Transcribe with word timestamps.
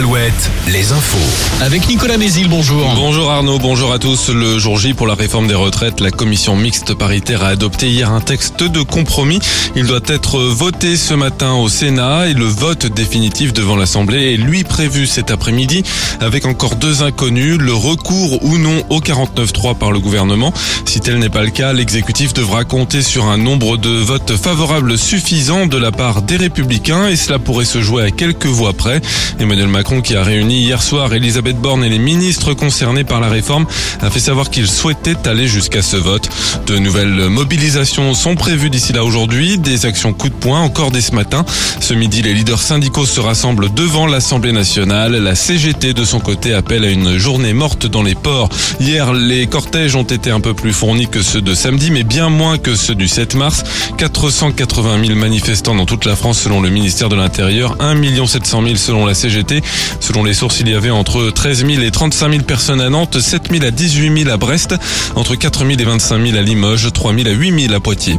Alouette, 0.00 0.50
les 0.66 0.92
infos. 0.92 1.62
Avec 1.62 1.86
Nicolas 1.86 2.16
Mézil, 2.16 2.48
bonjour. 2.48 2.90
Bonjour 2.94 3.30
Arnaud, 3.30 3.58
bonjour 3.58 3.92
à 3.92 3.98
tous. 3.98 4.30
Le 4.30 4.58
jour 4.58 4.78
J 4.78 4.94
pour 4.94 5.06
la 5.06 5.12
réforme 5.12 5.46
des 5.46 5.54
retraites, 5.54 6.00
la 6.00 6.10
commission 6.10 6.56
mixte 6.56 6.94
paritaire 6.94 7.42
a 7.42 7.48
adopté 7.48 7.90
hier 7.90 8.10
un 8.10 8.22
texte 8.22 8.62
de 8.62 8.80
compromis. 8.80 9.40
Il 9.76 9.86
doit 9.86 10.00
être 10.06 10.38
voté 10.38 10.96
ce 10.96 11.12
matin 11.12 11.52
au 11.52 11.68
Sénat 11.68 12.28
et 12.28 12.32
le 12.32 12.46
vote 12.46 12.86
définitif 12.86 13.52
devant 13.52 13.76
l'Assemblée 13.76 14.32
est 14.32 14.36
lui 14.38 14.64
prévu 14.64 15.06
cet 15.06 15.30
après-midi 15.30 15.82
avec 16.20 16.46
encore 16.46 16.76
deux 16.76 17.02
inconnus, 17.02 17.58
le 17.58 17.74
recours 17.74 18.42
ou 18.42 18.56
non 18.56 18.82
au 18.88 19.00
49.3 19.00 19.76
par 19.76 19.92
le 19.92 20.00
gouvernement. 20.00 20.54
Si 20.86 21.00
tel 21.00 21.18
n'est 21.18 21.28
pas 21.28 21.42
le 21.42 21.50
cas, 21.50 21.74
l'exécutif 21.74 22.32
devra 22.32 22.64
compter 22.64 23.02
sur 23.02 23.26
un 23.26 23.36
nombre 23.36 23.76
de 23.76 23.90
votes 23.90 24.34
favorables 24.38 24.96
suffisant 24.96 25.66
de 25.66 25.76
la 25.76 25.92
part 25.92 26.22
des 26.22 26.38
républicains 26.38 27.08
et 27.08 27.16
cela 27.16 27.38
pourrait 27.38 27.66
se 27.66 27.82
jouer 27.82 28.04
à 28.04 28.10
quelques 28.10 28.46
voix 28.46 28.72
près. 28.72 29.02
Emmanuel 29.38 29.68
Macron, 29.68 29.89
qui 30.00 30.14
a 30.14 30.22
réuni 30.22 30.60
hier 30.60 30.80
soir 30.80 31.12
Elisabeth 31.12 31.56
Borne 31.56 31.82
et 31.82 31.88
les 31.88 31.98
ministres 31.98 32.54
concernés 32.54 33.02
par 33.02 33.20
la 33.20 33.28
réforme, 33.28 33.66
a 34.00 34.08
fait 34.08 34.20
savoir 34.20 34.48
qu'il 34.48 34.68
souhaitait 34.68 35.16
aller 35.26 35.48
jusqu'à 35.48 35.82
ce 35.82 35.96
vote. 35.96 36.28
De 36.66 36.78
nouvelles 36.78 37.28
mobilisations 37.28 38.14
sont 38.14 38.36
prévues 38.36 38.70
d'ici 38.70 38.92
là 38.92 39.04
aujourd'hui, 39.04 39.58
des 39.58 39.86
actions 39.86 40.12
coup 40.12 40.28
de 40.28 40.34
poing 40.34 40.60
encore 40.60 40.92
dès 40.92 41.00
ce 41.00 41.12
matin. 41.12 41.44
Ce 41.80 41.92
midi, 41.92 42.22
les 42.22 42.34
leaders 42.34 42.62
syndicaux 42.62 43.04
se 43.04 43.18
rassemblent 43.18 43.74
devant 43.74 44.06
l'Assemblée 44.06 44.52
nationale. 44.52 45.16
La 45.16 45.34
CGT, 45.34 45.92
de 45.92 46.04
son 46.04 46.20
côté, 46.20 46.54
appelle 46.54 46.84
à 46.84 46.90
une 46.90 47.18
journée 47.18 47.52
morte 47.52 47.86
dans 47.86 48.04
les 48.04 48.14
ports. 48.14 48.48
Hier, 48.78 49.12
les 49.12 49.48
cortèges 49.48 49.96
ont 49.96 50.04
été 50.04 50.30
un 50.30 50.40
peu 50.40 50.54
plus 50.54 50.72
fournis 50.72 51.08
que 51.08 51.22
ceux 51.22 51.40
de 51.40 51.54
samedi, 51.54 51.90
mais 51.90 52.04
bien 52.04 52.28
moins 52.28 52.58
que 52.58 52.76
ceux 52.76 52.94
du 52.94 53.08
7 53.08 53.34
mars. 53.34 53.64
480 53.98 55.04
000 55.04 55.18
manifestants 55.18 55.74
dans 55.74 55.86
toute 55.86 56.04
la 56.04 56.14
France 56.14 56.40
selon 56.40 56.60
le 56.60 56.70
ministère 56.70 57.08
de 57.08 57.16
l'Intérieur, 57.16 57.76
1 57.80 58.26
700 58.26 58.62
000 58.62 58.76
selon 58.76 59.06
la 59.06 59.14
CGT. 59.14 59.62
Selon 60.00 60.24
les 60.24 60.34
sources, 60.34 60.60
il 60.60 60.68
y 60.68 60.74
avait 60.74 60.90
entre 60.90 61.30
13 61.30 61.66
000 61.66 61.82
et 61.82 61.90
35 61.90 62.30
000 62.30 62.44
personnes 62.44 62.80
à 62.80 62.90
Nantes, 62.90 63.20
7 63.20 63.50
000 63.50 63.64
à 63.64 63.70
18 63.70 64.24
000 64.24 64.30
à 64.30 64.36
Brest, 64.36 64.74
entre 65.14 65.34
4 65.34 65.66
000 65.66 65.78
et 65.78 65.84
25 65.84 66.26
000 66.26 66.38
à 66.38 66.42
Limoges, 66.42 66.92
3 66.92 67.14
000 67.14 67.28
à 67.28 67.32
8 67.32 67.66
000 67.66 67.74
à 67.74 67.80
Poitiers. 67.80 68.18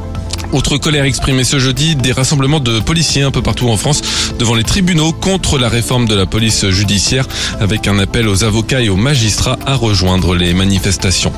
Autre 0.54 0.78
colère 0.78 1.06
exprimée 1.06 1.46
ce 1.46 1.60
jeudi, 1.60 1.96
des 1.96 2.12
rassemblements 2.12 2.60
de 2.60 2.82
policiers 2.82 3.22
un 3.22 3.32
peu 3.32 3.42
partout 3.42 3.70
en 3.70 3.78
France 3.78 4.02
devant 4.38 4.54
les 4.54 4.66
tribunaux 4.66 5.14
contre 5.14 5.58
la 5.58 5.70
réforme 5.70 6.10
de 6.10 6.16
la 6.16 6.26
police 6.26 6.70
judiciaire 6.70 7.26
avec 7.62 7.88
un 7.88 7.98
appel 8.00 8.28
aux 8.28 8.44
avocats 8.44 8.82
et 8.82 8.90
aux 8.90 8.98
magistrats 8.98 9.58
à 9.66 9.76
rejoindre 9.76 10.36
les 10.36 10.54
manifestations. 10.54 11.32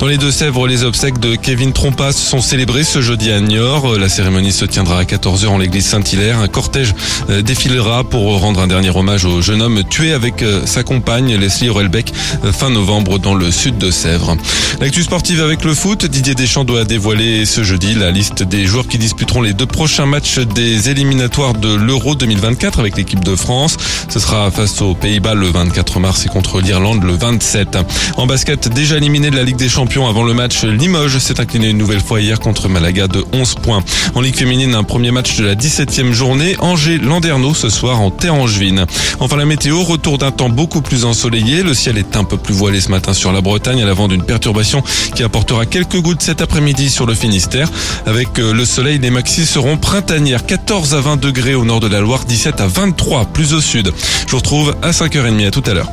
Dans 0.00 0.06
les 0.06 0.18
Deux-Sèvres, 0.18 0.66
les 0.66 0.82
obsèques 0.82 1.20
de 1.20 1.36
Kevin 1.36 1.72
Trompas 1.72 2.12
sont 2.12 2.40
célébrées 2.40 2.82
ce 2.82 3.00
jeudi 3.00 3.30
à 3.30 3.40
Niort. 3.40 3.96
La 3.98 4.08
cérémonie 4.08 4.52
se 4.52 4.64
tiendra 4.64 4.98
à 4.98 5.04
14h 5.04 5.46
en 5.46 5.58
l'église 5.58 5.86
Saint-Hilaire. 5.86 6.40
Un 6.40 6.48
cortège 6.48 6.92
euh, 7.30 7.42
défilera 7.42 8.02
pour 8.02 8.40
rendre 8.40 8.60
un 8.60 8.66
dernier 8.66 8.90
hommage 8.90 9.26
au 9.26 9.42
jeune 9.42 9.62
homme 9.62 9.84
tué 9.84 10.12
avec 10.12 10.42
euh, 10.42 10.66
sa 10.66 10.82
compagne 10.82 11.36
Leslie 11.36 11.68
Orelbeck 11.68 12.12
euh, 12.44 12.52
fin 12.52 12.70
novembre 12.70 13.20
dans 13.20 13.34
le 13.34 13.52
sud 13.52 13.78
de 13.78 13.92
Sèvres. 13.92 14.36
L'actu 14.80 15.04
sportive 15.04 15.40
avec 15.40 15.64
le 15.64 15.72
foot, 15.72 16.04
Didier 16.04 16.34
Deschamps 16.34 16.64
doit 16.64 16.84
dévoiler 16.84 17.46
ce 17.46 17.62
jeudi 17.62 17.94
la 17.94 18.10
liste 18.10 18.42
des 18.42 18.55
les 18.56 18.64
joueurs 18.64 18.88
qui 18.88 18.96
disputeront 18.96 19.42
les 19.42 19.52
deux 19.52 19.66
prochains 19.66 20.06
matchs 20.06 20.38
des 20.38 20.88
éliminatoires 20.88 21.52
de 21.52 21.74
l'Euro 21.74 22.14
2024 22.14 22.80
avec 22.80 22.96
l'équipe 22.96 23.22
de 23.22 23.36
France. 23.36 23.76
Ce 24.08 24.18
sera 24.18 24.50
face 24.50 24.80
aux 24.80 24.94
Pays-Bas 24.94 25.34
le 25.34 25.48
24 25.48 26.00
mars 26.00 26.24
et 26.24 26.30
contre 26.30 26.62
l'Irlande 26.62 27.02
le 27.02 27.12
27. 27.12 27.76
En 28.16 28.26
basket, 28.26 28.68
déjà 28.72 28.96
éliminé 28.96 29.30
de 29.30 29.36
la 29.36 29.42
Ligue 29.42 29.56
des 29.56 29.68
Champions 29.68 30.08
avant 30.08 30.22
le 30.22 30.32
match, 30.32 30.64
Limoges 30.64 31.18
s'est 31.18 31.38
incliné 31.38 31.68
une 31.68 31.76
nouvelle 31.76 32.00
fois 32.00 32.22
hier 32.22 32.40
contre 32.40 32.70
Malaga 32.70 33.08
de 33.08 33.22
11 33.34 33.56
points. 33.56 33.82
En 34.14 34.22
Ligue 34.22 34.36
féminine, 34.36 34.74
un 34.74 34.84
premier 34.84 35.10
match 35.10 35.36
de 35.36 35.44
la 35.44 35.54
17e 35.54 36.12
journée, 36.12 36.56
Angers-Landerneau 36.58 37.52
ce 37.52 37.68
soir 37.68 38.00
en 38.00 38.10
Terre-Angevine. 38.10 38.86
Enfin 39.20 39.36
la 39.36 39.44
météo, 39.44 39.82
retour 39.82 40.16
d'un 40.16 40.30
temps 40.30 40.48
beaucoup 40.48 40.80
plus 40.80 41.04
ensoleillé. 41.04 41.62
Le 41.62 41.74
ciel 41.74 41.98
est 41.98 42.16
un 42.16 42.24
peu 42.24 42.38
plus 42.38 42.54
voilé 42.54 42.80
ce 42.80 42.90
matin 42.90 43.12
sur 43.12 43.32
la 43.32 43.42
Bretagne 43.42 43.82
à 43.82 43.86
l'avant 43.86 44.08
d'une 44.08 44.22
perturbation 44.22 44.82
qui 45.14 45.22
apportera 45.22 45.66
quelques 45.66 46.00
gouttes 46.00 46.22
cet 46.22 46.40
après-midi 46.40 46.88
sur 46.88 47.04
le 47.04 47.14
Finistère 47.14 47.70
avec 48.06 48.38
euh, 48.38 48.45
le 48.52 48.64
soleil, 48.64 48.98
les 48.98 49.10
maxis 49.10 49.46
seront 49.46 49.76
printanières. 49.76 50.46
14 50.46 50.94
à 50.94 51.00
20 51.00 51.16
degrés 51.16 51.54
au 51.54 51.64
nord 51.64 51.80
de 51.80 51.86
la 51.86 52.00
Loire, 52.00 52.24
17 52.24 52.60
à 52.60 52.66
23 52.66 53.26
plus 53.26 53.54
au 53.54 53.60
sud. 53.60 53.92
Je 54.26 54.30
vous 54.30 54.38
retrouve 54.38 54.76
à 54.82 54.90
5h30. 54.90 55.46
À 55.46 55.50
tout 55.50 55.62
à 55.66 55.74
l'heure. 55.74 55.90